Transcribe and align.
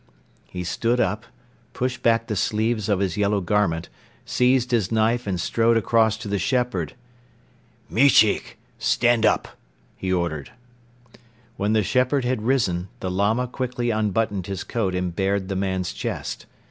He 0.49 0.63
stood 0.63 0.99
up, 0.99 1.27
pushed 1.73 2.01
back 2.01 2.25
the 2.25 2.35
sleeves 2.35 2.89
of 2.89 2.97
his 2.97 3.17
yellow 3.17 3.39
garment, 3.39 3.87
seized 4.25 4.71
his 4.71 4.91
knife 4.91 5.27
and 5.27 5.39
strode 5.39 5.77
across 5.77 6.17
to 6.17 6.27
the 6.27 6.39
shepherd. 6.39 6.95
"Michik, 7.87 8.57
stand 8.79 9.27
up!" 9.27 9.49
he 9.95 10.11
ordered. 10.11 10.53
When 11.55 11.73
the 11.73 11.83
shepherd 11.83 12.25
had 12.25 12.41
risen, 12.41 12.87
the 12.99 13.11
Lama 13.11 13.45
quickly 13.47 13.91
unbuttoned 13.91 14.47
his 14.47 14.63
coat 14.63 14.95
and 14.95 15.15
bared 15.15 15.49
the 15.49 15.55
man's 15.55 15.93
chest. 15.93 16.47